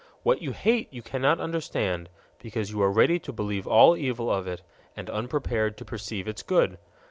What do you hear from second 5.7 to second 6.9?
to perceive its good.